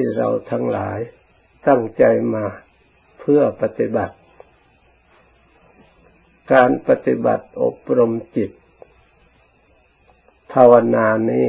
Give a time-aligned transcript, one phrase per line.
[0.00, 0.98] ที่เราทั้งหลาย
[1.68, 2.04] ตั้งใจ
[2.34, 2.44] มา
[3.20, 4.16] เพื่อปฏิบัติ
[6.52, 8.50] การปฏิบัติอบรมจิต
[10.52, 11.48] ภาวนานี้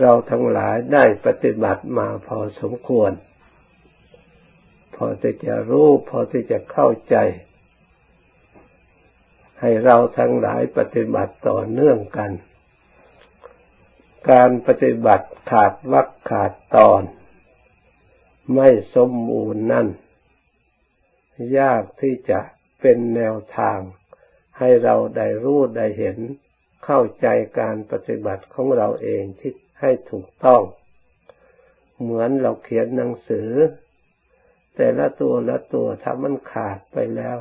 [0.00, 3.12] เราทั้งหลายได้ปฏิบัติมาพอสมควร
[4.94, 7.16] พอที่จะรู้พอที่จะเข้าใจ
[9.60, 12.32] ให้เราทั้งหลายปฏิบัติต่อเนื่องกัน
[14.28, 17.02] การปฏิบัติขาดวักขาดตอน
[18.54, 19.88] ไม่สมบูรณ์นั่น
[21.58, 22.40] ยากที่จะ
[22.80, 23.78] เป็นแนวทาง
[24.58, 26.18] ให้เราได้รู้ได้เห็น
[26.84, 27.26] เข้าใจ
[27.60, 30.62] การปฏิบัติของเราเองที่ให้ถูกต้อง
[32.00, 33.50] เหมือนเราเขียนหนังสือ
[34.76, 37.38] แต่ละตัวละตัวถ้ามันขาดไปแล้ว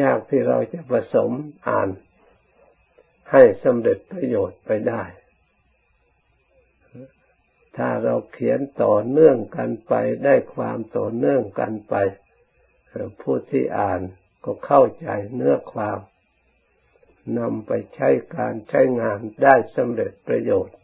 [0.00, 1.30] ยากที่เราจะผสม
[1.68, 1.88] อ่าน
[3.32, 5.02] ให้สำเร็จประโยชน์ไปได้
[7.76, 11.94] ถ้าเราเขียนต่อเนื่องกันไปได้ความต่อเนื่องกันไป
[13.20, 14.00] ผู้ที่อ่าน
[14.44, 15.98] ก็เข้าใจเนื้อความ
[17.38, 20.76] นำไปใช้การใช้งานได้สำเร็จประโยชน์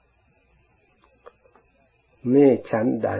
[2.34, 3.10] นี่ชั้นใด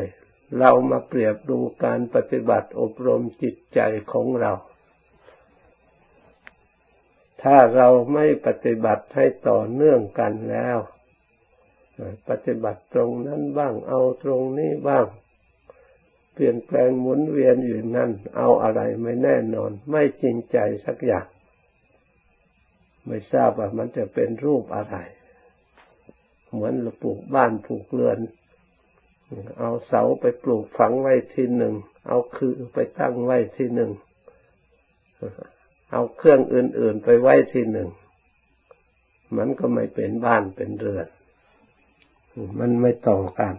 [0.58, 3.81] เรามาเปรียบดูการปฏิบัติอบรมจิตใจ
[4.12, 4.53] ของเรา
[7.42, 10.78] ถ้าเราไม่ปฏิบัติให้ต่อเนื่องกันแล้ว
[12.28, 15.06] ปฏิบัติตรงนั้นบ้าง เอาตรงนี้บ้าง
[16.34, 21.27] เปลี่ยนแปลงหมุนเวียนอยู่นั่น เอาอะไรไม่แน่นอน ไม่จริงใจสักอย่าง
[23.06, 24.97] ไม่ทราบว่ามันจะเป็นรูปอะไร
[26.53, 28.19] เหมือนเราปลูกบ้านปลูกเรือน
[29.59, 31.75] เอาเสาไปปลูกฝังไว้ที่หนึ่ง
[32.06, 33.91] เอาคือไปตั้งไว้ที่หนึ่ง
[35.92, 37.89] เอาเครื่องอื่นๆไปไว้ที่หนึ่ง
[39.37, 41.06] มันก็ไม่เป็นบ้านเป็นเรือน
[42.58, 43.54] มันไม่ตรงกัน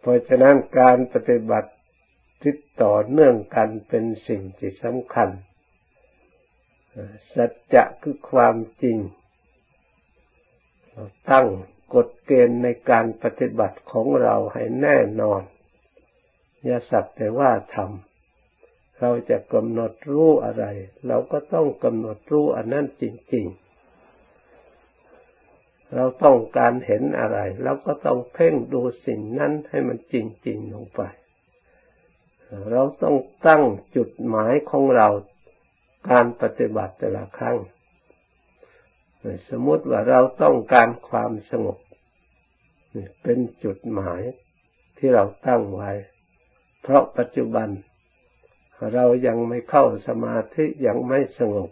[0.00, 1.70] เพราะฉะนั้นการปฏิบัติ
[2.44, 5.28] ติดต่อเนื่องกันเป็นสิ่งที่สำคัญ
[7.34, 8.98] สัจจะคือความจริง
[10.90, 11.46] เราตั้ง
[11.94, 15.42] กฎเกณฑ์ในการปฏิบัติของเราให้แน่นอน
[16.64, 20.64] อย่าสักแต่ว่าทำเราจะกำหนดรู้อะไร
[21.06, 23.04] เราก็ต้องกำหนดรู้อันนั้นจ
[23.34, 23.69] ริง ๆ
[25.94, 30.14] เราต้องการเห็นอะไรเราก็ต้องเพ่งดูสิ่งนั้นให้มันจ
[30.46, 31.00] ริง ๆ ลงไป
[32.72, 33.62] เราต้องตั้ง
[33.96, 35.08] จุดหมายของเรา
[36.10, 37.58] การปฏิบัติแต่ละครั้ง
[39.48, 41.78] สมมติว่าเราต้องการความสงบ
[43.22, 44.20] เป็นจุดหมาย
[44.96, 45.90] ที่เราตั้งไว้
[46.82, 47.68] เพราะปัจจุบัน
[48.94, 51.70] เรายังไม่เข้าสมาธิยังไม่สงบ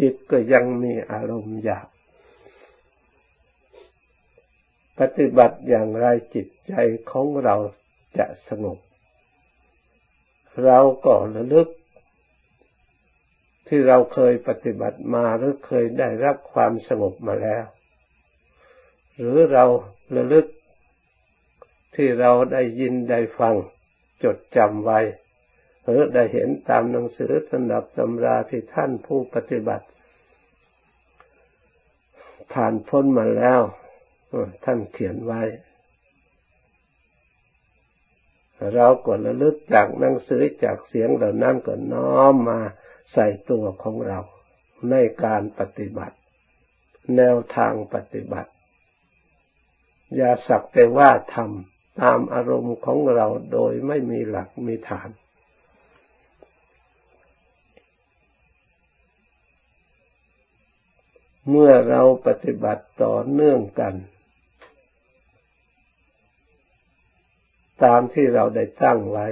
[0.00, 1.88] จิตก็ยังมีอารมณ์อยาก
[4.98, 6.74] ปฏิบัติอย่างไรจิตใจ
[7.10, 7.56] ของเรา
[8.18, 8.78] จะสงบ
[10.64, 11.68] เราก็ระลึก
[13.68, 17.64] ที่เราเคยปฏิบัติมาหรือเคยได้รับความสงบมาแล้ว
[19.18, 19.64] หรือเรา
[20.16, 20.46] ระลึก
[21.94, 23.54] ที่เราได้ยินได้ฟัง
[24.22, 25.00] จดจำไว้
[25.84, 29.86] หรือได้เห็นตามหนังสือตำรับตำราที่ท่านผู้ปฏิบัติ
[32.52, 33.60] ผ่านพ้นมาแล้ว
[34.64, 35.42] ท่านเขียนไว้
[38.74, 42.60] เราก็ระลึกจากหนังสือจากเสียงเหล่านั้นก็น้อมมา
[43.12, 44.18] ใส่ตัวของเรา
[44.90, 44.94] ใน
[45.24, 46.16] การปฏิบัติ
[47.16, 48.50] แนวทางปฏิบัติ
[50.16, 55.08] อย่าสักแต่ว่าทำตามอารมณ์ของเราโดยไม่มีหลักมีฐาน
[61.50, 63.94] เมื่อเราปฏิบัติต่อเนื่องกัน
[67.84, 69.26] ตามที่เราได้ตั้งไว้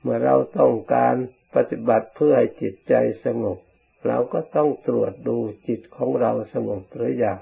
[0.00, 1.14] เมื่อเราต้องการ
[1.54, 2.94] ปฏิบัติเพื่อให้จิตใจ
[3.24, 3.58] สงบ
[4.06, 5.36] เราก็ต้องตรวจดู
[5.68, 7.38] จิตของเราสงบหรือยัง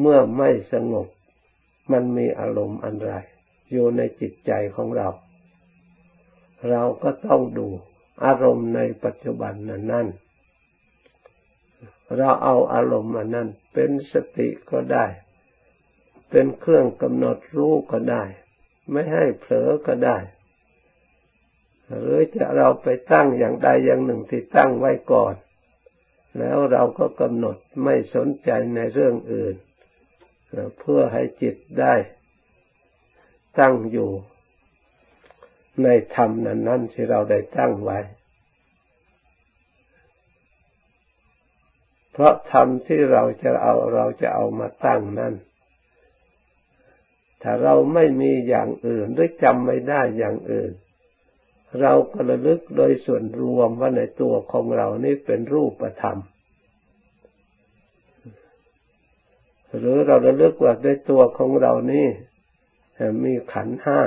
[0.00, 1.08] เมื่อไม่สงบ
[1.92, 3.12] มันมีอารมณ์อันไร
[3.72, 5.08] อยู่ในจิตใจของเรา
[6.70, 7.68] เราก็ต้องดู
[8.24, 10.06] อารมณ์ในปัจจุบันนั้นนั่น
[12.16, 15.06] เราเอาอารมณ์อันนั้น เป็นสติก็ได้
[16.30, 18.24] เป็นเครื่องกำหนดรู้ก็ได้
[18.90, 20.18] ไม่ให้เผลอก็ได้
[21.88, 25.34] หรือจะเราไปตั้งอย่างใดอย่างหนึ่งที่ตั้งไว้ก่อน
[26.38, 29.56] แล้วเราก็กำหนดไม่สนใจในเรื่องอื่น
[30.78, 31.94] เพื่อให้จิตได้
[33.58, 34.10] ตั้งอยู่
[35.82, 37.98] ในธรรมนั้นๆที่เราได้ตั้งไว้
[42.12, 45.34] เพราะธรรมที่เราจะเอาเราจะเอามาตั้งนั้น
[47.42, 50.72] ถ้าเราไม่มีอย่างอื่นหรือจำไม่ได้อย่างอื่น
[51.80, 56.18] เราก็ระลึกโดยส่วนรวมว่าในตัวของเรานี่เป็นรูปธรรม
[59.78, 62.06] หรือเราระลึกว่าในตัวของเรานี่
[63.24, 64.00] มีขันห้า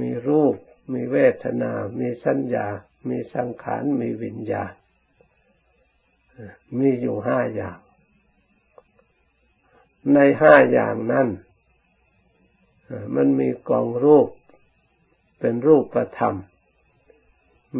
[0.00, 0.54] มีรูป
[0.92, 2.66] มีเวทนา มีสัญญา
[3.08, 4.72] มีสังขาร มีวิญญาณ
[6.78, 7.78] มีอยู่ห้าอย่าง
[10.14, 11.28] ในห้าอย่างนั้น
[13.14, 14.28] มันมีกองรูป
[15.38, 16.36] เป็นรูปประธรรม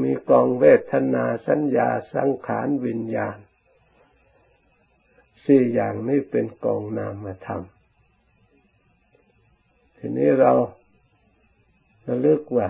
[0.03, 3.39] มีกองเวทนาสัญญาสังขารวิญญาณ
[5.45, 7.63] สี่อย่างนี้เป็นกองนามธรรม
[9.97, 10.53] ทีนี้เรา
[12.07, 12.69] ระลึกว่า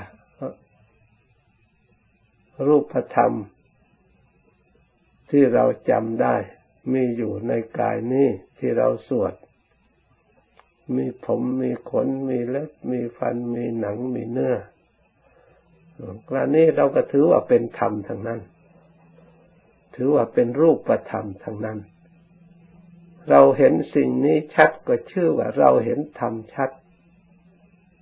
[2.67, 3.33] รูปธรรม
[5.31, 6.37] ที่เราจำได้
[6.93, 9.35] มีอยู่ในกายนี้ที่เราสวด
[10.97, 14.57] มีผมมีขน มีเล็บ มีฟัน มีหนัง มีเนื้อ
[16.29, 18.41] กรณีเราก็ถือว่าเป็นธรรมทั้งนั้น
[19.95, 21.79] ถือว่าเป็นรูปธรรมทั้งนั้น
[23.31, 26.71] เราเห็นสิ่งนี้ชัดก็ชื่อว่าเราเห็นธรรมชัด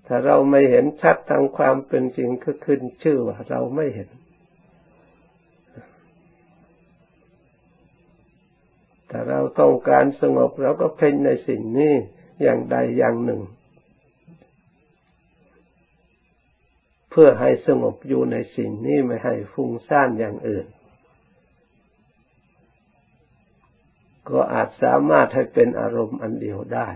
[0.07, 4.11] ถ้าเราไม่เห็นชัดทางความเป็นจริงก็ขึ้นชื่อว่าเราไม่เห็น
[9.11, 11.95] ถ้าเราต้องการสงบเราก็เพ่งในสิ่งนี้
[12.43, 13.43] อย่างใดอย่างหนึ่ง
[17.11, 20.67] เพื่อให้สงบอยู่ในสิ่งนี้ไม่ให้ฟุ้งซ่านอย่างอื่น
[24.29, 26.89] ก็อาจสามารถให้เป็นอารมณ์อันเดียวได้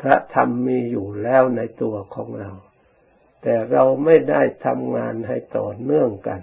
[0.00, 2.50] พระธรรมมีอยู่แล้วในตัวของเรา
[3.48, 6.40] แต่เราไม่ได้ทำงานให้ต่อเนื่องกัน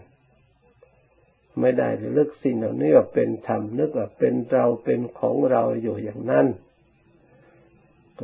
[1.60, 6.48] ไม่ได้ลึกสิ่งเหล่านี้ว่าเป็นธรรมนึกว่าเป็นเราเป็นของเราอยู่อย่างนั้น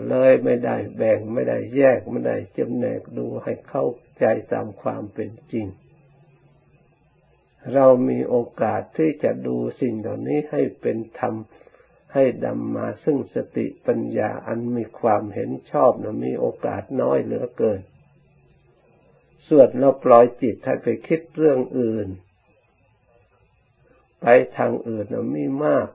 [0.09, 3.85] เลยไม่ได้แบ่งไม่ได้แยกไม่ได้จำแนกดูให้เข้า
[4.19, 5.67] ใจตามความเป็นจริง
[7.73, 11.33] เรามีโอกาสที่จะดูสิ่งเหล่านี้ให้เป็นธรรม
[12.13, 17.81] ให้ดำมาซึ่งสติปัญญาอันมีความเห็นชอบนะมีโอกาสน้อยเหลือเกิน
[19.49, 22.07] ส่วนเราปล่อยจิตให้ไปคิดเรื่องอื่น
[24.21, 24.25] ไป
[24.57, 25.87] ทางอื่นนะมีมาก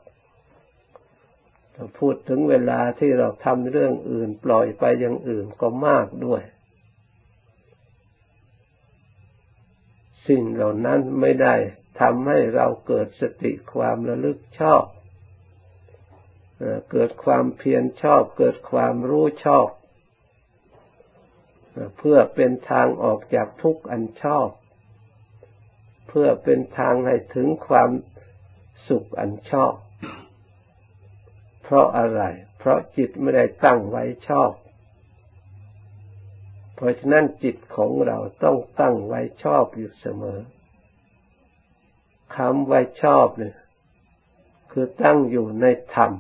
[1.73, 6.43] เราพูดถึงเวลาที่เราทำเรื่องอื่น ปล่อยไปอย่างอื่นก็มากด้วย
[10.29, 11.55] สิ่งเหล่านั้นไม่ได้
[12.01, 14.85] ทำให้เราเกิดสติความระลึกชอบ
[16.93, 19.69] เกิดความเพียรชอบ เกิดความรู้ชอบ
[21.99, 24.49] เพื่อเป็นทางออกจากทุกข์อันชอบ
[26.09, 27.91] เพื่อเป็นทางให้ถึงความ
[28.89, 29.75] สุขอันชอบ
[31.63, 32.23] เพราะอะไร
[32.59, 34.53] เพราะจิตไม่ได้ตั้งไว้ชอบ
[36.75, 40.41] เพราะฉะนั้นจิตของเราต้องตั้งไว้ชอบอยู่เสมอ
[42.37, 43.57] คำไว้ชอบเนี่ย
[44.73, 46.13] คือตั้งอยู่ในธรรม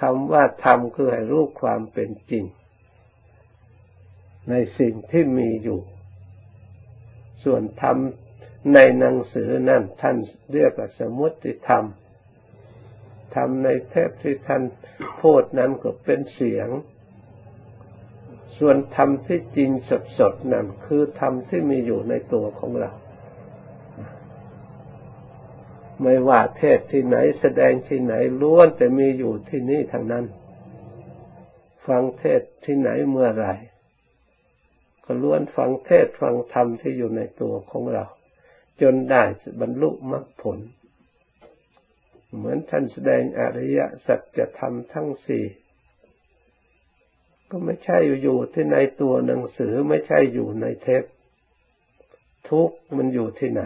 [0.00, 2.44] คำว่าธรรมคือให้รู้ความเป็นจริง
[4.50, 5.80] ในสิ่งที่มีอยู่
[7.44, 7.96] ส่วนธรรม
[8.74, 10.16] ในหนังสือนั่นท่าน
[10.52, 11.84] เรียกว่าสมุติธรรม
[13.34, 14.62] ธรรมในเทพที่ท่าน
[15.22, 16.68] พูดนั้นก็เป็นเสียง
[18.58, 19.70] ส่วนธรรมที่จริง
[20.18, 22.90] สดๆนั่นคือธรรมที่มีอยู่ในตัวของเรา
[26.02, 30.24] ไม่ว่าเทศที่ไหนแสดงที่ไหนล้วนแต่มีอยู่ที่นี่ทางนั้น
[31.86, 33.48] ฟังเทศที่ไหนเมื่อไร
[35.04, 38.04] ก็ล้วนฟังเทศฟังธรรมที่อยู่ในตัวของเรา
[38.80, 39.22] จนได้
[39.60, 40.58] บรรลุมรรคผล
[42.36, 45.44] เหมือนท่านแสดงอริยสัจธรรมทั้งสี่
[47.50, 51.04] ก็ไม่ใช่อยู่ที่ในตัวหนังสือไม่ใช่อยู่ในเทป
[52.48, 53.62] ทุกมันอยู่ที่ไหน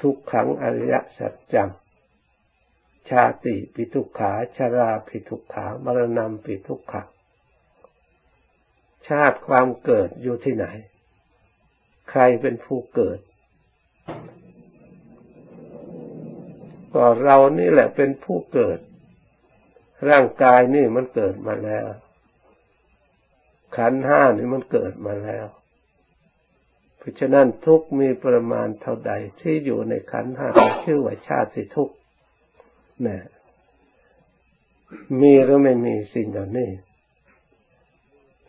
[0.00, 1.70] ทุกขังอริยสัจจัง
[3.10, 7.08] ชาติปิทุกขาชาราปิทุกขามรณะปิทุกขัง
[9.08, 10.66] ชาติความเกิดอยู่ที่ไหน
[12.10, 13.18] ใครเป็นผู้เกิด
[16.92, 18.78] ก็เรานี่แหละเป็นผู้เกิด
[20.08, 21.86] ร่างกายนี่มันเกิดมาแล้ว
[23.76, 25.46] ขันห้านี่มันเกิดมาแล้ว
[26.98, 30.48] เพราะฉะนั้นทุกมีประมาณเท่าใดที่อยู่ในขันห้า
[30.84, 31.90] ชื่อว่าชาติทุก
[33.06, 33.22] นี่ย
[35.20, 36.70] มีหรือไม่มีสิ่งเหล่านี้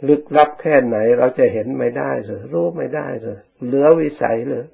[0.07, 4.65] ลึกลับแค่ไหนเราจะเห็นไม่ได้หรือรู้ไม่ได้หรือเหลือวิสัยหรือ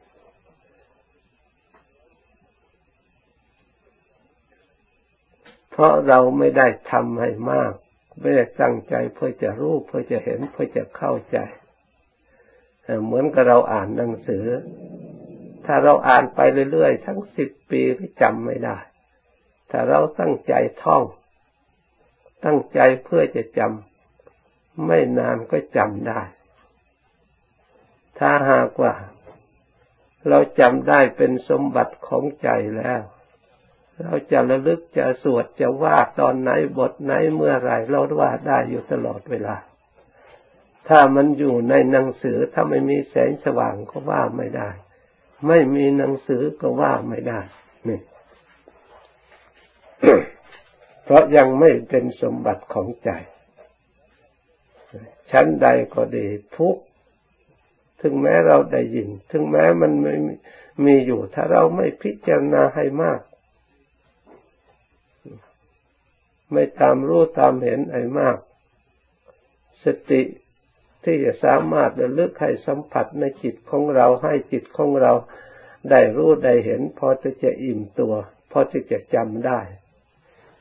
[5.72, 7.74] เพราะเราไม่ได้ทำให้มาก
[8.22, 11.38] ไม่ได้ตั้งใจเพื่อจะรู้เพื่อจะเห็นเพื่อจะเข้าใจ
[13.06, 14.46] เหมือนกับเราอ่านหนังสือ
[15.66, 16.40] ถ้าเราอ่านไป
[16.72, 18.78] เรื่อยๆ ทั้งสิบปีก็จำไม่ได้
[19.78, 20.54] ถ้าเราตั้งใจ
[20.84, 21.04] ท่อง
[22.46, 26.22] ตั้งใจเพื่อจะจำไม่นานก็จำได้
[28.20, 28.94] ถ้าหากว่า
[30.30, 33.02] เราจำได้เป็นสมบัติของใจแล้ว
[34.04, 39.56] เราจะระลึกจะสวดจะว่าตอนไหนบทไหนเมื่อไรเราว่าได้อยู่ตลอดเวลา
[40.88, 44.70] ถ้ามันอยู่ในหนังสือถ้าไม่มีแสงสว่างก็ว่าไม่ได้
[45.48, 47.40] ไม่มีหนังสือก็ว่าไม่ได้
[47.90, 48.00] นี่
[51.04, 53.10] เพราะยังไม่เป็นสมบัติของใจ
[55.32, 56.76] ชั้นใดก็ดีทุก
[58.02, 60.16] ถึงแม้เราได้ยิน ถึงแม้มันไม่
[60.86, 63.20] มีอยู่ ถ้าเราไม่พิจารณาให้มาก
[66.52, 68.38] ไม่ตามรู้ตามเห็นไอ้มาก
[69.84, 70.22] สติ
[71.04, 75.14] ที่จะสามารถระลึกให้สัมผัสในจิตของเราให้จิตของเรา
[75.92, 78.14] ได้รู้ได้เห็น พอจะจะอิ่มตัว
[78.52, 79.60] พอจะจะจำได้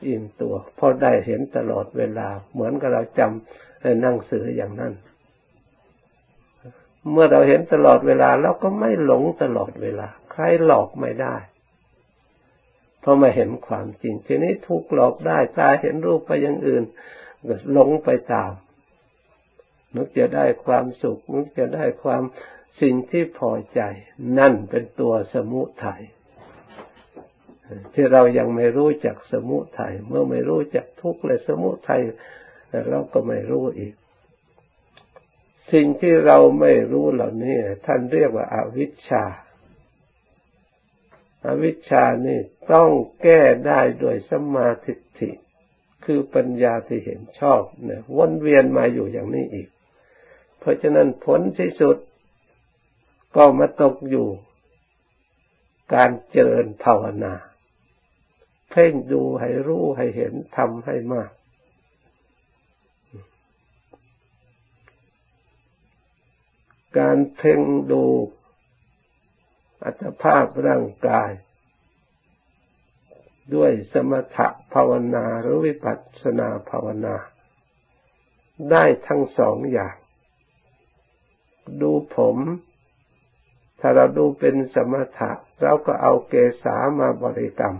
[0.05, 4.93] อิ่มตัวพอได้เห็นตลอดเวลา เหมือนกับเราจำนั่งสืออย่างนั้น
[7.11, 11.35] เมื่อเราเห็นตลอดเวลาเราก็ไม่หลงตลอดเวลา ใครหลอกไม่ได้
[13.07, 16.83] พราะมาเห็นความจริง ทีนี้ถูกหลอกได้ตาเห็นรูปไปอย่างอื่น
[17.47, 18.51] ก็หลงไปตาม
[19.95, 22.23] นึกจะได้ความสุขนึกจะได้ความ
[22.81, 23.81] สิ่งที่พอใจ
[24.39, 26.01] นั่นเป็นตัวสมุทัย
[27.93, 32.01] ที่เรายังไม่รู้จักสมุทัยเมื่อไม่รู้จักทุกข์และสมุทัย
[32.89, 33.93] เราก็ไม่รู้อีก
[35.71, 39.23] สิ่งที่เราไม่รู้เหล่านี้ท่านเรียกว่าอาวิชชา
[41.45, 42.39] อวิชชานี่
[42.71, 42.89] ต้อง
[43.21, 45.31] แก้ได้โดยสมาธิฐิ
[46.05, 49.67] คือปัญญาที่เห็นชอบเนี่ยวนเวียนมาอยู่อย่างนี้อีก
[50.59, 51.97] เพราะฉะนั้นผลที่สุด
[53.35, 54.27] ก็มาตกอยู่
[55.93, 57.33] การเจริญภาวนา
[58.75, 61.31] พ่งดูให้รู้ให้เห็นทำให้มาก
[66.97, 68.03] การเพ่งดู
[69.83, 71.31] อัตภาพร่างกาย
[73.55, 77.15] ด้วยสมถะภาวนาหรือวิปัสสนาภาวนา
[78.71, 79.95] ได้ทั้งสองอย่าง
[81.81, 82.37] ดูผม
[83.79, 87.77] ถ้าเราดูเป็นสมถะเราก็เอาเกสามาบริกรรม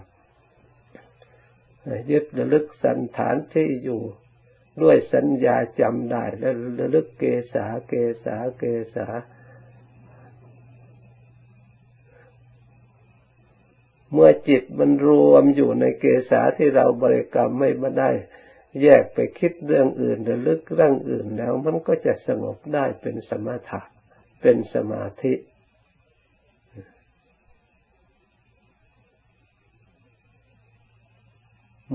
[2.11, 4.01] ยึดระลึกสันฐานที่อยู่
[4.81, 7.23] ด้วยสัญญาจำได้แล้วระลึกเก
[7.53, 7.93] สาเก
[8.25, 8.63] สาเก
[8.95, 9.07] สา
[14.11, 18.11] เมื่อจิตมันรวมอยู่ในเกษาที่เราบริกรรมไม่มาได้
[18.81, 23.81] แยกไปคิดเรื่องอื่นรือลึกเรื่องอื่นแล้วมันก็จะสงบได้เป็นสมถะ
[24.41, 25.33] เป็นสมาธิ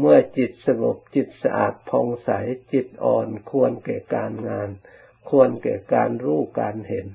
[0.00, 2.30] เมื่อจิตสงบจิตสะอาดผ่องใส
[2.73, 4.69] จิตอ่อนควรแก่การงาน
[5.28, 7.07] ควรแก่การรู้การเห็น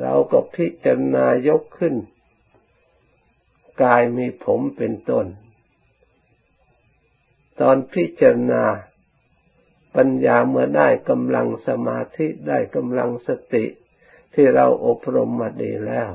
[0.00, 1.94] เราก็พิจารณายกขึ้น
[3.82, 5.26] กายมีผมเป็นต้น
[7.60, 8.64] ตอนพิจารณา
[9.96, 13.64] ปัญญาเมื่อได้กำลังสมาธิได้กำลังสติ
[14.34, 16.10] ที่เราอบรมมาดีแล้ว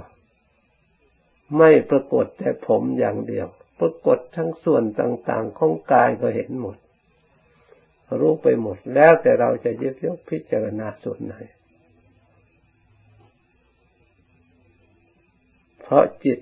[1.57, 3.47] ไม่ปรากฏแต่ผมอย่างเดียว
[3.83, 6.77] ปรากฏทั้งส่วนต่างๆของกายก็เห็นหมด
[8.19, 11.35] รู้ไปหมดแล้วแต่เราจะยึดยกพิจารณาส่วนไหน
[15.79, 16.39] เพราะจิต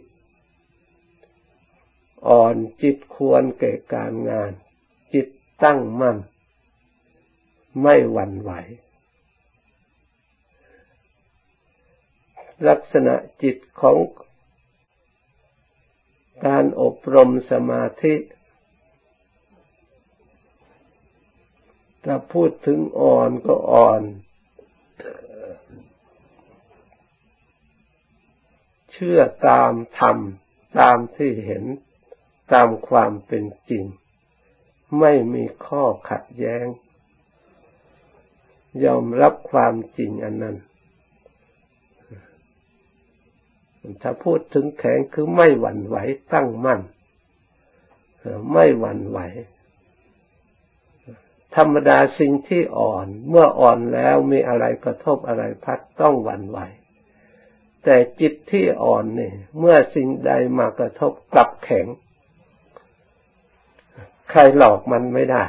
[2.27, 4.51] อ่อนจิตควรแก่การงาน
[5.13, 5.27] จิต
[5.63, 6.17] ตั้งมั่น
[7.81, 8.51] ไม่หวั่นไหว
[12.67, 13.97] ลักษณะจิตของ
[16.45, 18.15] การอบรมสมาธิ
[22.05, 24.01] ถ้าพูดถึงอ่อนก็อ่อน
[28.91, 30.17] เชื่อตามธรรม
[30.79, 31.63] ตามที่เห็น
[32.53, 33.85] ตามความเป็นจริง
[34.99, 36.65] ไม่มีข้อขัดแย้ง
[38.83, 40.57] ยอมรับความจริงอันนั้น
[44.01, 45.97] ถ้าพูดถึงแข็งคือไม่หวั่นไหว
[46.33, 46.81] ตั้งมั่น
[48.53, 49.19] ไม่หวั่นไหว
[51.55, 56.59] ธรรมดาสิ่งที่อ่อน เมื่ออ่อนแล้วมีอะไรกระทบอะไรพัดต้องหวั่นไหว
[57.83, 61.85] แต่จิตที่อ่อนเนี่ย เมื่อสิ่งใดมากระทบกลับแข็ง
[64.29, 65.43] ใครหลอกมันไม่ได้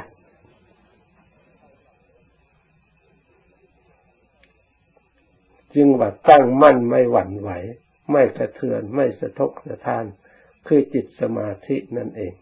[5.73, 7.51] จึงว่าตั้งมั่นไม่หวั่นไหว
[8.11, 10.05] ไม่กระเทือน ไม่สะทกสะท้าน
[10.67, 12.33] คือจิตสมาธินั่นเอง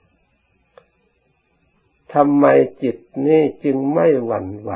[2.13, 2.45] ทำไม
[2.83, 2.97] จิต
[3.27, 4.71] นี่จึงไม่หวั่นไหว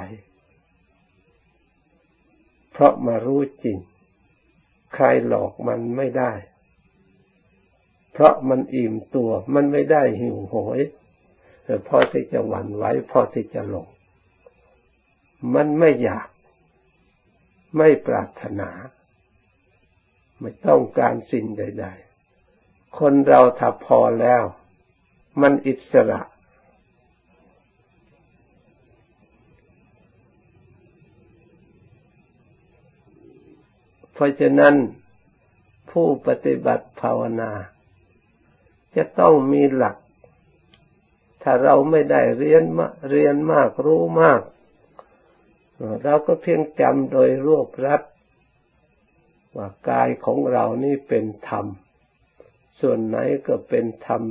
[2.72, 3.78] เพราะมารู้จริง
[4.94, 6.34] ใครหลอกมันไม่ได้
[8.14, 10.80] เพราะมันอิ่มตัว มันไม่ได้หิวโหย
[11.88, 13.88] พอที่จะหวั่นไหวพอที่จะหลง
[15.54, 16.28] มันไม่อยาก
[17.78, 18.70] ไม่ปรารถนา
[20.44, 21.86] ไม่ต้องการสิ่งใด
[22.42, 24.44] ๆ คนเราถ้าพอแล้ว
[25.42, 26.22] มันอิสระ
[34.14, 34.76] เพราะฉะนั้น
[35.92, 37.52] ผู้ปฏิบัติภาวนา
[38.96, 39.98] จะต้องมีหลัก
[41.44, 44.42] ถ้าเราไม่ได้เรียนมาเรียนมากรู้มาก
[46.04, 48.02] เราก็เพียงจำโดยรวบรัด
[49.56, 51.66] ว่ากายของเรานี่เป็นธรรม
[52.80, 53.18] ส่วนไหน
[53.48, 54.22] ก็เป็นธรรม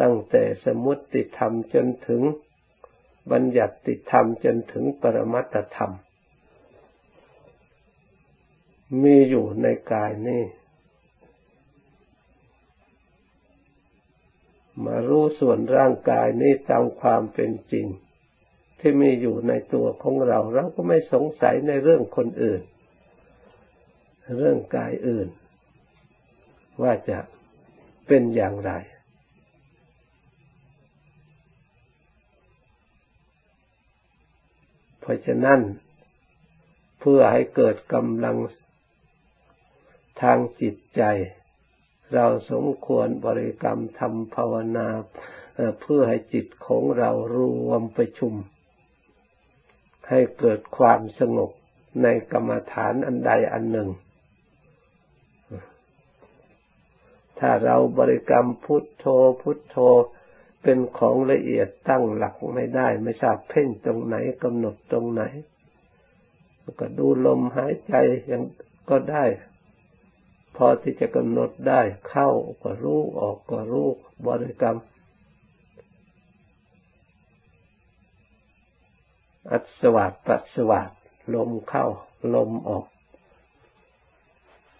[0.00, 2.22] ตั้งแต่สมุติธรรมจนถึง
[3.32, 5.92] บัญญัติธรรมจนถึงปรมัตธรรม
[9.02, 10.42] มีอยู่ในกายนี้
[14.84, 17.86] มารู้ส่วนร่างกายนี้ตามความเป็นจริง
[18.80, 22.62] ที่มีอยู่ในตัวของเรา เราก็ไม่สงสัยในเรื่องคนอื่น
[24.36, 25.28] เรื่องกายอื่น
[26.82, 27.18] ว่าจะ
[28.06, 28.72] เป็นอย่างไร
[35.00, 35.60] เพราะฉะนั้น
[37.00, 38.36] เพื่อให้เกิดกำลัง
[40.22, 41.02] ทางจิตใจ
[42.14, 44.88] เราสมควรบริกรรมทำภาวนา
[45.80, 48.34] เพื่อให้จิตของเรารวมประชุม
[50.08, 51.50] ให้เกิดความสงบ
[52.02, 53.88] ในกรรมฐานอันใดอันหนึ่ง
[57.40, 59.06] ถ้าเราบริกรรมพุทโธ
[59.42, 59.76] พุทโธ
[60.62, 65.22] เป็นของละเอียดตั้งหลักไม่ได้ ไม่ทราบเพ่งตรงไหนกำหนดตรงไหน
[66.80, 67.94] ก็ดูลมหายใจ
[68.30, 68.42] ยัง
[68.90, 69.24] ก็ได้
[70.56, 72.30] พอที่จะกำหนดได้เข้า
[72.62, 73.88] ก็รู้ออกก็รู้
[74.26, 74.78] บริกรรม
[79.50, 80.90] อัศวาดปัสวาด
[81.34, 81.86] ลมเข้า
[82.34, 82.86] ลมออก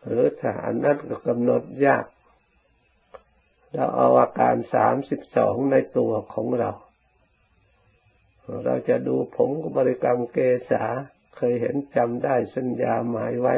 [0.04, 2.04] หรือถ้าอันนั้นก็กำหนดยาก
[3.74, 6.70] เราเอาอาการสามสิบสองในตัวของเรา
[8.64, 10.38] เราจะดูผมบริกรรมเก
[10.70, 10.84] ษา
[11.36, 13.54] เคยเห็นจำได้สัญญาหมายไว้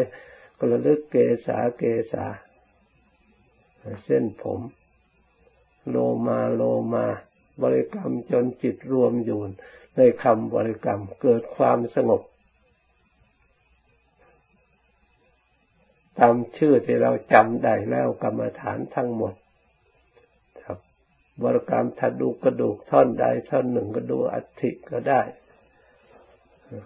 [0.58, 2.26] กระลึกเกษาเกษา
[4.04, 4.60] เส้นผม
[5.88, 6.62] โลมาโล
[6.94, 7.06] มา
[7.62, 9.40] บริกรรมจนจิตรวมอยู่
[9.96, 12.22] ในคำบริกรรมเกิดความสงบ
[16.18, 19.34] ตามชื่อที่เราจำได้แล้วกรรมฐานทั้งหมด
[21.42, 25.22] บริกรรมถ้าดูกระดูกท่อนใดท่อนหนึ่งก็ดูอัฐิก็ได้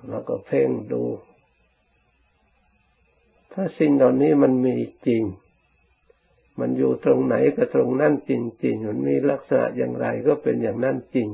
[0.08, 1.02] แล้วก็เพ่งดู
[3.52, 5.22] ถ้าสิ่งเหล่านี้มันมีจริง
[6.60, 8.32] มันอยู่ตรงไหนก็ตรงนั่นจ
[8.64, 11.28] ริงๆมันมีลักษณะอย่างไรก็เป็นอย่างนั้นจริง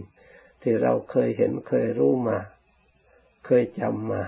[0.62, 2.38] ที่เราเคยเห็นเคยรู้มา
[3.46, 4.22] เคยจำมา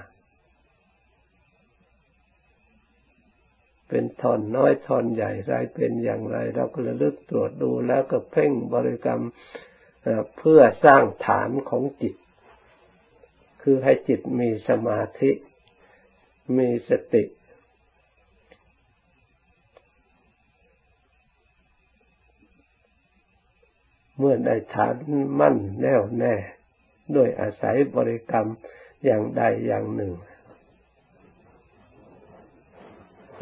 [3.88, 9.22] เป็นทอนน้อยทอนใหญ่ไรเป็นอย่างไร เราก็ระลึกตรวจดูแล้วก็เพ่งบริกรรม
[10.38, 12.14] เพื่อสร้างฐานของจิต
[13.62, 15.30] คือให้จิตมีสมาธิ
[16.58, 17.24] มีสติ
[24.18, 24.94] เมื่อได้ฐาน
[25.40, 26.34] มั่นแน่วแน่
[27.16, 28.48] ด้วยอาศัยบริกรรม
[29.04, 30.12] อย่างใดอย่างหนึ่ง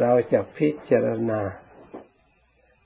[0.01, 1.41] เราจะพิจารณา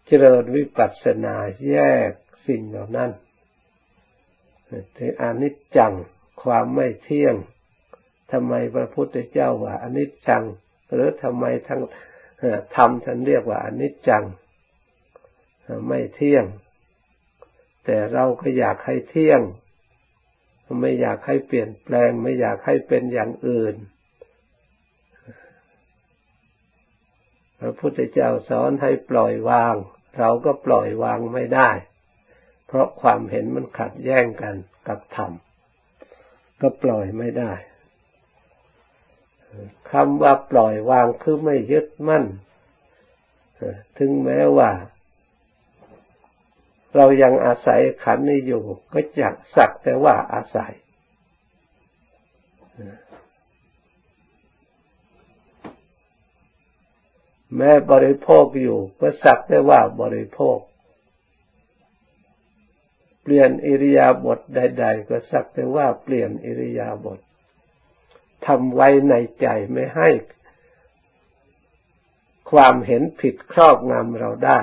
[0.06, 1.36] เจริญวิปัสสนา
[1.68, 1.76] แย
[2.08, 2.10] ก
[2.46, 3.10] สิ่งเหล่านั้น
[4.96, 5.92] ถึงอนิจจัง
[6.42, 7.34] ความไม่เที่ยง
[8.32, 10.44] ทำไมพระพุทธเจ้าว่าอนิจจัง
[10.92, 11.80] หรือทำไมทั้ง
[12.76, 14.24] ธรรมท่านเรียกว่าอนิจจัง
[15.88, 16.44] ไม่เที่ยง
[17.84, 19.40] แต่เราก็อยากให้เที่ยง
[20.80, 23.74] ไม่อยากให้เปลี่ยนแปลง ไม่อยากให้เป็นอย่างอื่น
[27.60, 29.74] พระพุทธเจ้าสอนให้ปล่อยวาง
[30.18, 31.70] เราก็ปล่อยวางไม่ได้
[32.66, 34.54] เพราะความเห็นมันขัดแย้งกัน
[34.88, 35.32] กับธรรม
[36.60, 37.52] ก็ปล่อยไม่ได้
[39.90, 42.24] คำว่าปล่อยวางคือไม่ยึดมั่น
[43.98, 44.70] ถึงแม้ว่า
[46.96, 50.72] เรายังอาศัยขันนี้อยู่ ก็จะสักแต่ว่าอาศัย
[57.56, 60.58] แม้บริโภคอยู่ก็สักแต่ว่าบริโภค
[63.22, 67.20] เปลี่ยนอิริยาบถใด ๆ ก็สักแต่ว่าเปลี่ยนอิริยาบถ
[68.46, 70.08] ทำไว้ในใจไม่ให้
[72.50, 74.60] ความเห็นผิดครอบงำเราได้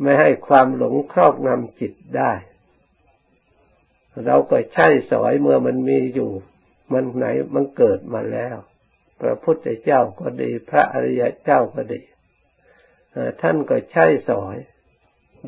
[0.00, 2.32] ไม่ให้ความหลงครอบงำจิตได้
[4.24, 6.30] เราก็ใช่สอยเมื่อมันมีอยู่
[6.92, 8.56] มันไหนมันเกิดมาแล้ว
[9.20, 12.00] พระพุทธเจ้าก็ดี พระอริยเจ้าก็ดี
[13.42, 14.56] ท่านก็ใช่สอย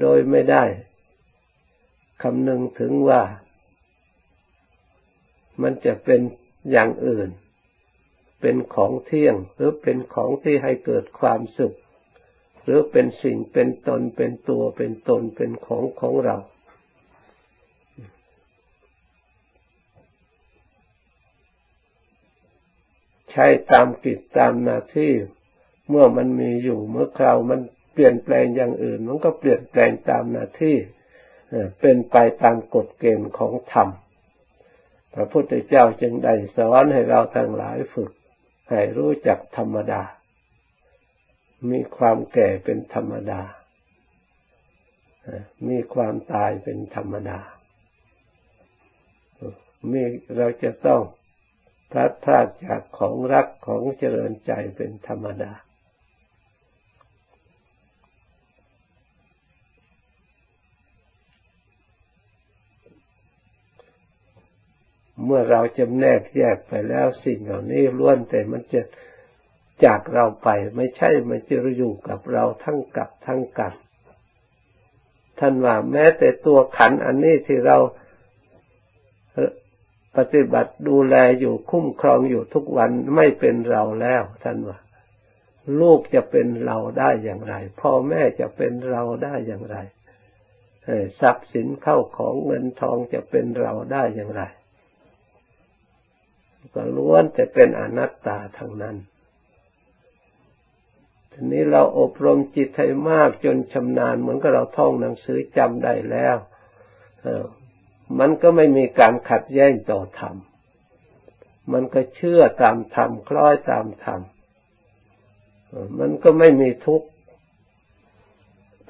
[0.00, 0.64] โดยไม่ได้
[2.22, 3.22] คำนึงถึงว่า
[5.62, 6.20] มันจะเป็น
[6.70, 7.28] อย่างอื่น
[8.40, 11.76] เป็นของเที่ยง หรือเป็นของที่ให้เกิดความสุข
[12.64, 16.36] หรือเป็นสิ่งเป็นตนเป็นตัวเป็นตนเป็นของของเรา
[23.32, 25.12] ใช้ตามกิจตามหน้าที่
[25.88, 27.60] เมื่อมันมีอยู่เมื่อคราวมัน
[27.92, 30.76] เปลี่ยนแปลงอย่างอื่น มันก็เปลี่ยนแปลงตามหน้าที่
[31.80, 33.88] เป็นไปตามกฎเกณฑ์ของธรรม
[35.14, 38.10] พระพุทธเจ้าจึงได้สอนให้เราทั้งหลายฝึก
[38.70, 40.02] ให้รู้จักธรรมดา
[41.70, 43.40] มีความแก่เป็นธรรมดา
[45.68, 47.38] มีความตายเป็นธรรมดา
[49.90, 50.02] มี
[50.36, 51.00] เราจะต้อง
[51.90, 55.52] พลัดพรากจากของรักของเจริญใจเป็นธรรมดา
[65.24, 68.80] เมื่อเราจำแนกแยกไปแล้วสิ่งเหล่านี้ล้วนแต่มันจะ
[69.84, 73.74] จากเราไปไม่ใช่มันจะอยู่กับเราทั้งกับทั้งกัน
[75.38, 77.76] ท่านว่าแม้แต่ตัวขันอันนี้ที่เรา
[80.18, 84.78] ปฏิบัติดูแลอยู่คุ้มครองอยู่ทุกวันไม่เป็นเราแล้วท่านว่า
[85.80, 89.76] ลูกจะเป็นเราได้อย่างไร พ่อแม่จะเป็นเราได้อย่างไร
[91.20, 94.42] ทรัพย์สินเข้าของเงินทองจะเป็นเราได้อย่างไร
[96.74, 98.96] ก็ล้วนแต่เป็นอนัตตาทั้งนั้น
[101.32, 106.36] ทีนี้เราอบรมจิตให้มากจนชำนาญเหมือนกับเราท่องหนังสือจำได้แล้ว
[108.18, 110.36] มันก็ไม่มีการขัดแย้งต่อธรรม
[111.72, 114.20] มันก็เชื่อตามธรรมคล้อยตามธรรม
[115.98, 117.08] มันก็ไม่มีทุกข์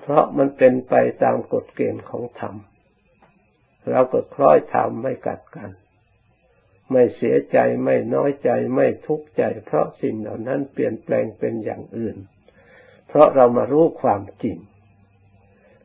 [0.00, 2.54] เพราะมันเป็นไปตามกฎเกณฑ์ของธรรม
[3.90, 5.70] เราก็คล้อยธรรมไม่กัดกัน
[6.92, 12.16] ไม่เสียใจไม่น้อยใจไม่ทุกข์ใจ เพราะสิ่งเหล่านั้นเปลี่ยนแปลงเป็นอย่างอื่น
[13.08, 14.58] เพราะเรามารู้ความจริง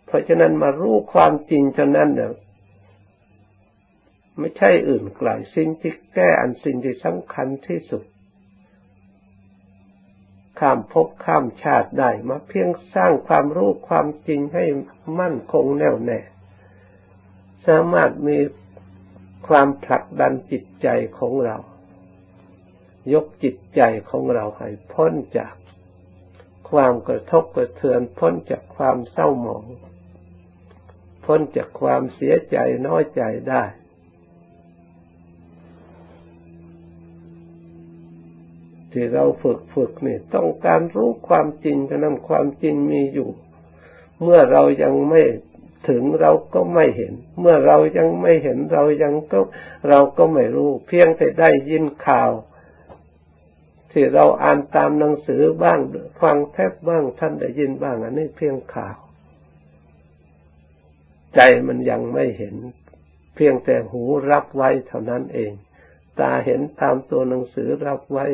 [0.06, 2.32] เพราะฉะนั้นมารู้ความจริงเท่านั้นเนี่ย
[4.40, 8.04] ไม่ใช่อื่นไกลสิ่งที่แก้อันสิ่งที่สำคัญที่สุด
[10.60, 14.66] ข้ามภพข้ามชาติได้มาเพียงสร้างความรู้ความจริงให้
[15.20, 16.20] มั่นคงแน่วแน่
[17.68, 18.38] สามารถมี
[19.48, 20.88] ความผลักดันจิตใจ
[21.20, 21.58] ของเรา
[23.14, 25.56] ยกจิตใจของเราให้พ้นจาก
[26.70, 29.66] ความกระทบกระเทือน พ้นจากความเศร้าหมอง
[31.26, 33.64] พ้นจากความเสียใจน้อยใจได้
[38.94, 43.30] ที่เราฝึกฝึกนี่ต้องการรู้ความจริงก็นำความจริงมีอยู่
[44.22, 45.22] เมื่อเรายังไม่
[45.90, 49.40] ถึงเราก็ไม่เห็น เมื่อเรายังไม่เห็นเรายังก็
[49.90, 52.32] เราก็ไม่รู้ เพียงแต่ได้ยินข่าว
[53.92, 55.80] ที่เราอ่านตามหนังสือบ้าง
[56.22, 58.98] ฟังแทบบ้างท่านได้ยินบ้างอันนี้เพียงข่าว
[61.36, 62.56] ใจมันยังไม่เห็น
[63.36, 65.52] เพียงแต่หูรับไว้เท่านั้นเอง
[66.20, 68.26] ตาเห็นตามตัวหนังสือรับไว้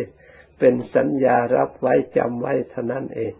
[0.59, 3.33] เป็นสัญญารับไว้จำไว้เท่านั้นเอง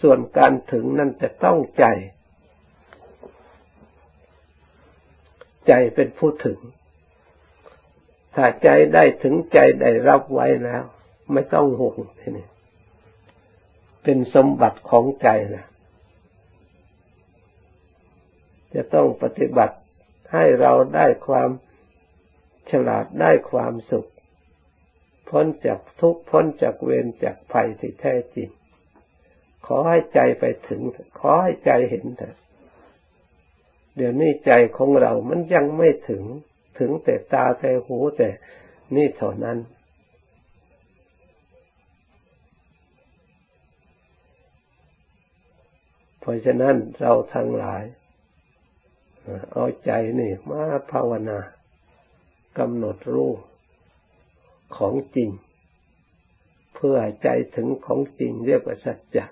[0.00, 1.84] ส่วนการถึงนั่นจะต้องใจ
[5.68, 6.58] ใจเป็นผู้ถึง
[8.34, 10.82] ถ้าใจได้ถึงใจได้รับไว้แล้ว
[11.32, 12.46] ไม่ต้องห่วงทีนี้
[14.02, 15.66] เป็นสมบัติของใจนะ
[18.74, 19.76] จะต้องปฏิบัติ
[20.32, 21.50] ให้เราได้ความ
[22.70, 24.08] ฉลาดได้ความสุข
[25.30, 28.48] พ้นจากทุกข์พ้นจากเวรจากภัยที่แท้จริง
[29.66, 30.80] ขอให้ใจไปถึง
[31.18, 32.36] ขอให้ใจเห็นเถอะ
[33.96, 36.24] เดี๋ยวนี้ใจของเรามันยังไม่ถึง
[36.78, 38.30] ถึงแต่ตาแต่หูแต่
[38.94, 39.58] นี่เท่านั้น
[46.20, 47.84] เพราะฉะนั้นเราทั้งหลาย
[49.52, 50.62] เอาใจนี่มา
[50.92, 51.38] ภาวนา
[52.58, 53.30] กำหนดรู้
[54.76, 55.30] ของจริง
[56.74, 59.26] เพื่อใจถึงของจริงเรียกว่าสัจจะ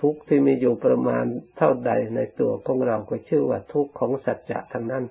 [0.00, 1.24] ทุกข์ที่มีอยู่ประมาณ
[1.56, 5.04] เท่าใดในตัวของเราก็ชื่อว่าทุกข์ของสัจจะทั้งนั้น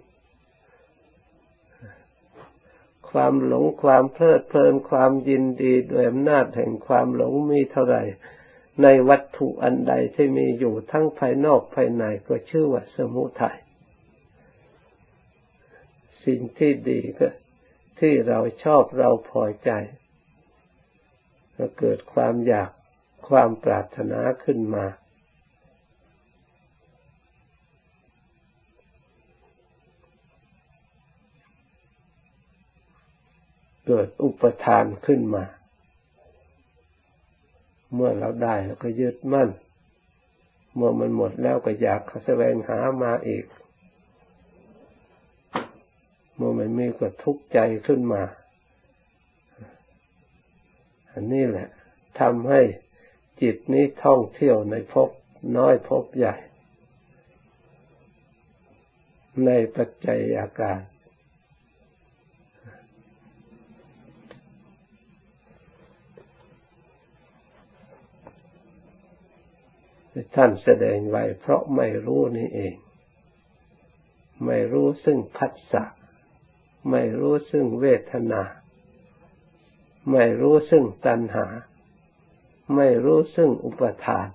[3.09, 8.03] ความหลงความเพลิดเพลินความยินดีด้วยอำนาจแห่งความหลงมีเท่าไหร่
[8.81, 13.57] ในวัตถุอันใดที่มีอยู่ทั้งภายนอกภายในก็ชื่อว่าสมุทัย
[16.25, 17.27] สิ่งที่ดีก็
[17.99, 19.71] ที่เราชอบเราพอใจ
[21.57, 22.69] ก็เกิดความอยาก
[23.29, 24.85] ความปรารถนาขึ้นมา
[33.87, 35.45] เกิดอุปทานขึ้นมา
[37.93, 39.49] เมื่อเราได้แล้วก็ยึดมั่น
[40.75, 43.45] เมื่อมันหมดแล้วก็อยากแสวงหามาอีก
[46.35, 48.23] เมื่อมันมีก็ทุกข์ใจขึ้นมา
[51.11, 51.67] อันนี้แหละ
[52.19, 52.61] ทำให้
[53.41, 55.09] จิตนี้ท่องเที่ยวในภพ
[55.57, 56.35] น้อยภพใหญ่
[59.45, 60.79] ในปัจจัยอาการ
[70.35, 72.73] ท่านแสดงไว้เพราะไม่รู้นี่เอง
[74.45, 75.83] ไม่รู้ซึ่งพัสสะ
[76.89, 78.41] ไม่รู้ซึ่งเวทนา
[80.11, 81.45] ไม่รู้ซึ่งตัณหา
[82.75, 84.27] ไม่รู้ซึ่งอุปทาน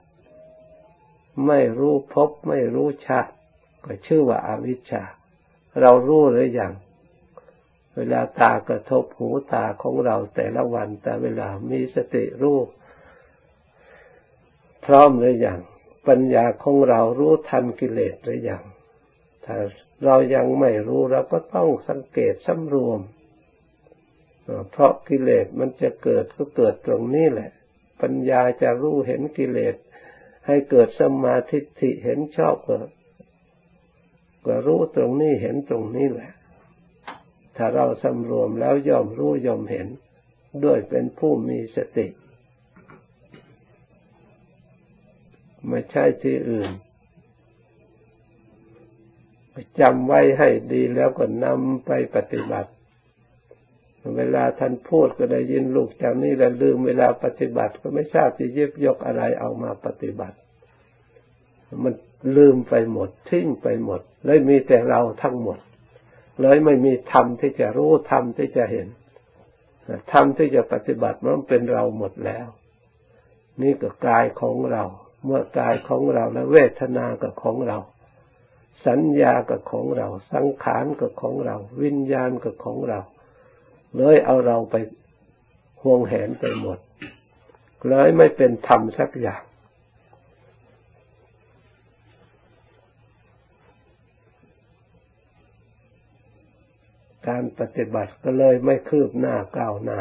[1.47, 3.33] ไม่รู้พบไม่รู้ชาติ
[3.85, 5.03] ก็ชื่อว่าอาวิชชา
[5.81, 6.73] เรารู้หรือยัง
[7.97, 12.59] เวลาตากระทบหูตาของเราแต่ละวันแต่เวลามีสติรู้
[14.85, 15.61] พร้อมหรือยัง
[16.09, 18.63] ปัญญาของเรารู้ทันกิเลสหรือยัง
[19.45, 19.57] ถ้า
[20.05, 23.01] เรายังไม่รู้เราก็ต้องสังเกตสำรวม
[24.71, 27.51] เพราะกิเลสมันจะเกิดก็เกิดตรงนี้แหละ
[28.03, 29.75] ปัญญาจะรู้เห็นกิเลส
[30.47, 32.77] ให้เกิดสมาธิิเห็นชอบก็
[34.47, 36.33] ก็รู้ตรงนี้เห็นตรงนี้แหละ
[37.57, 39.89] ถ้าเราสำรวมแล้วยอมรู้ยอมเห็น
[40.65, 42.07] ด้วยเป็นผู้มีสติ
[45.69, 46.71] ไม่ใช่ที่อื่น
[49.81, 52.71] จำไว้ให้ดีแล้วก็นำไปปฏิบัติ
[54.17, 60.37] เวลาท่านพูดก็ได้ยินลูกจากนี้แล้วลืมเวลาปฏิบัติ ก็ไม่ทราบจะยิบยกอะไรเอามาปฏิบัติ
[61.85, 61.95] มัน
[62.37, 65.59] ลืมไปหมดทิ้งไปหมด เลยมีแต่เราทั้งหมด
[66.43, 68.89] เลยไม่มีธรรมที่จะรู้ธรรมที่จะเห็น
[70.13, 72.47] ธรรมที่จะปฏิบัติมันเป็นเราหมดแล้ว
[73.63, 74.85] นี่ก็กายของเรา
[75.25, 77.79] เมื่อกายของเราและเวทนากับของเรา
[78.87, 83.01] สัญญากับของเรา สังขารกับของเรา วิญญาณกับของเรา
[83.97, 84.77] เลยเอาเราไป
[85.83, 86.79] ห่วงแหนไปหมด
[87.89, 89.43] เลยไม่เป็นธรรมสักอย่าง
[97.29, 100.01] การปฏิบัติก็เลยไม่คืบหน้าก้าวหน้า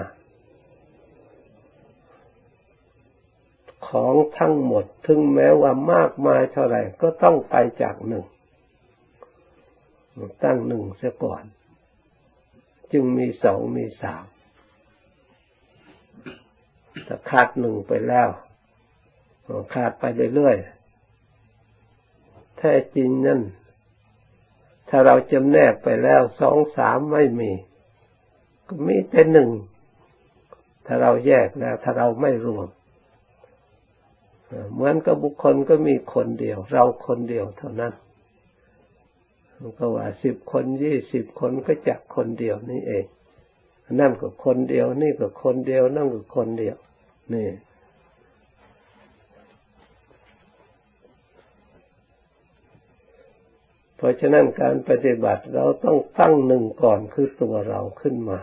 [3.90, 8.26] ของทั้งหมด ถึงแม้ว่ามากมายเท่าไหร่ก็ต้องไปจากหนึ่ง
[10.44, 11.44] ตั้งหนึ่งเสียก่อน
[12.92, 14.24] จึงมีสองมีสาม
[17.08, 18.30] ถ้าขาดหนึ่งไปแล้ว
[19.74, 20.04] ขาดไป
[20.36, 23.42] เรื่อยๆแท้จริงนั่น
[24.90, 27.52] ถ้าเราจำแนกไปแล้วสองสามไม่มี
[28.68, 29.50] ก็มีแต่หนึ่ง
[30.86, 32.68] ถ้าเราแยกแล้ว ถ้าเราไม่รวม
[34.74, 37.94] เหมือนกับบุคคลก็มีคนเดียว เราคนเดียวเท่านั้น
[39.80, 43.06] ก็ว่าสิบคนยี่สิบคนก็จักคนเดียวนี่เอง
[44.00, 46.78] นั่นก็คนเดียว นี่ก็คนเดียว นั่นก็คนเดียว
[47.34, 47.48] นี่
[53.96, 58.40] เพราะฉะนั้นการปฏิบัติเราต้องตั้งหนึ่งก่อนคือตัวเราขึ้นมา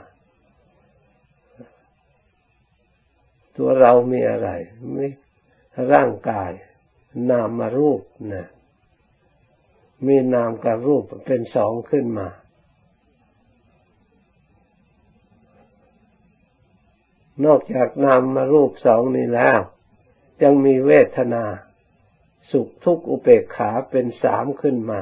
[3.57, 4.48] ตัวเรามีอะไร
[4.92, 5.07] ไมี
[5.92, 6.50] ร่างกาย
[7.31, 8.00] นามารูป
[8.33, 8.48] น่ะ
[10.07, 12.29] มีนามกับรูปเป็นสองขึ้นมา
[17.45, 19.59] นอกจากนามมารูปสองนี้แล้ว
[20.43, 21.45] ยังมีเวทนา
[22.51, 25.01] สุขทุกข์อุเบกขาเป็นสามขึ้นมา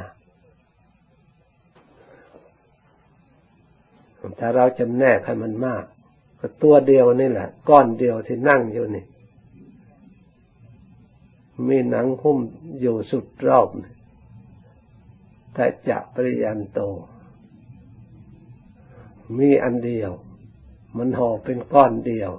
[4.38, 5.84] ถ้าเราจำแนกให้มันมาก
[6.40, 9.04] ก็ตัวเดียวนี่แหละ ก้อนเดียวที่นั่งอยู่นี่
[11.68, 12.38] มีหนังหุ้ม
[12.80, 16.80] อยู่สุดรอบแต่จะปริยันโต
[19.38, 20.12] มีอันเดียว
[20.96, 22.32] มันห่อเป็นก้อนเดียว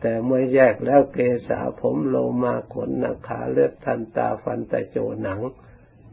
[0.00, 5.40] แต่เมื่อแยกแล้วเกษาผมโลมาขนนาขาเลือดทันตาฟันแต่โจหนัง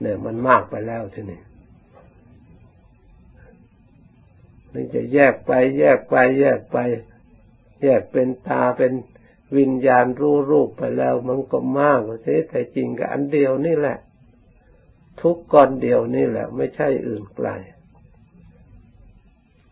[0.01, 1.41] เนี่ยมันมากไปแล้วทีนี้
[4.73, 6.77] นี่จะแยกไป แยกไป แยกไป
[7.83, 8.93] แยกเป็นตาเป็น
[9.57, 13.97] วิญญาณรู้รูปไปแล้ว มันก็มากสิแต่จริงกับอันเดียวนี่แหละ
[15.21, 17.49] ทุกก้อนเดียวนี่แหละ ไม่ใช่อื่นไกล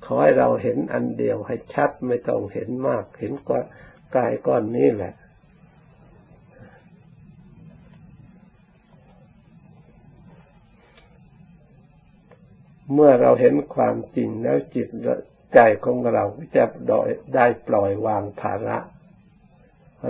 [0.05, 3.63] ขอให้เราเห็นอันเดียวให้ชัดไม่ต้องเห็นมาก เห็นก้อน
[4.15, 5.13] กายก้อนนี้แหละ
[12.93, 14.87] เมื่อเราเห็นความจริงแล้วจิต
[15.53, 16.23] ใจของเรา
[16.55, 16.65] จะ
[17.35, 18.77] ได้ปล่อยวางภาระ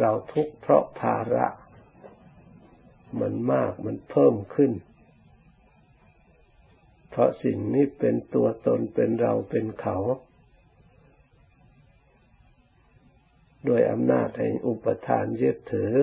[0.02, 1.48] เราทุกข์เพราะภาระ
[3.20, 4.72] มันมากมันเพิ่มขึ้น
[7.16, 9.98] เพราะสิ่งนี้เป็นตัวตนเป็นเราเป็นเขา
[13.66, 15.94] โดยอำนาจแห่งอุปทานยึดถือ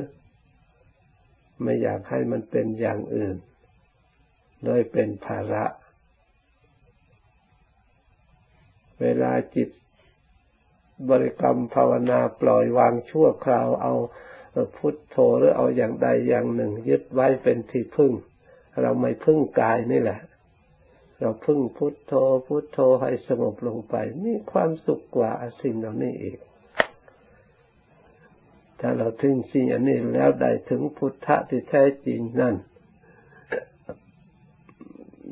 [1.62, 3.36] ไม่อยากให้มันเป็นอย่างอื่น
[4.64, 5.64] โดยเป็นภาระ
[9.00, 9.68] เวลาจิต
[11.10, 13.94] บริกรรมภาวนาปล่อยวางชั่วคราวเอา
[14.76, 18.12] พุทโธหรือเอาอย่างใดอย่างหนึ่ง ยึดไว้เป็นที่พึ่ง
[18.82, 20.20] เราไม่พึ่งกายนี่แหละ
[21.20, 22.12] เราพึ่งพุทโธ
[22.46, 25.30] พุทโธให้สงบลงไป มีความสุขกว่า
[25.62, 26.38] สิ่งเหล่านี้อีก
[28.80, 32.54] ถ้าเราถึงสิ่งอันนี้แล้วได้ถึงพุทธะที่แท้จริงนั่น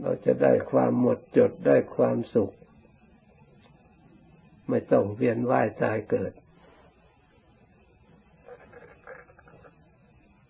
[0.00, 2.50] เราจะได้ความหมดจดได้ความสุข
[4.68, 6.32] ไม่ต้องเวียนว่ายตายเกิด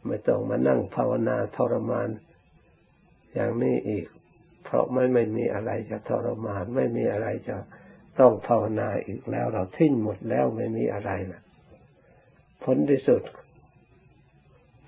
[0.07, 2.09] ไม่ต้องมานั่งภาวนาทรมาน
[3.33, 4.07] อย่างนี้อีก
[4.70, 7.57] เพราะไม่ไม่มีอะไรจะทรมานไม่มีอะไรจะ
[8.20, 11.42] ต้องภาวนาอีกแล้ว เราทิ้งหมดแล้วไม่มีอะไรนะ
[12.64, 13.22] ผลที่สุด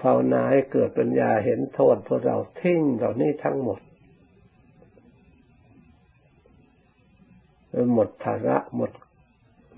[0.02, 3.80] ภาวนาให้เกิดปัญญาเห็นโทษพวกเราทิ้งเหล่านี้ทั้งหมด
[7.94, 8.90] หมดภาระหมด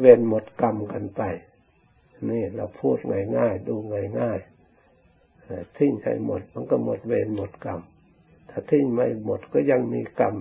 [0.01, 1.23] เวรหมดกรรมกันไป
[2.31, 2.97] นี่เราพูด
[3.37, 3.75] ง่ายๆดู
[4.21, 7.81] ง่ายๆทิ้งให้หมด มันก็หมดเวรหมดกรรม
[8.53, 10.35] ถ้าทิ้งไม่หมดก็ยังมีกรรม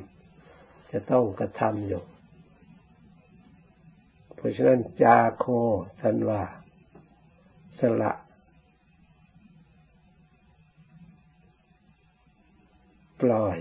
[0.91, 2.04] จะต้องกระทำอยู่
[4.36, 5.45] เพราะฉะนั้นจาโค
[6.02, 6.43] ท่านว่า
[7.80, 8.13] สละ
[13.21, 13.58] ปล่อย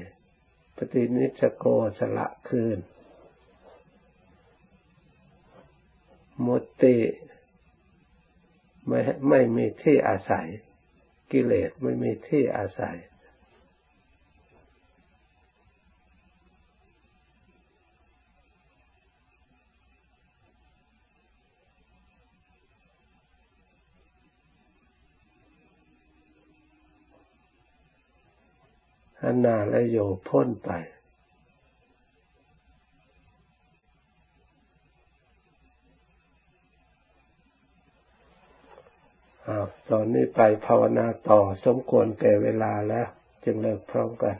[0.76, 1.64] ปฏินิสโก
[1.98, 2.78] สละคืน
[6.46, 6.96] มุติ
[8.88, 10.46] ไม่ไม่มีที่อาศัย
[11.32, 12.96] กิเลสไม่มีที่อาศัย
[29.24, 30.70] อันนาและโยพ้นไป
[39.90, 43.06] ตอนนี้ไปภาวนาต่อสมควรแก่เวลาแล้ว
[43.44, 44.37] จึงเลิกพร้อมกัน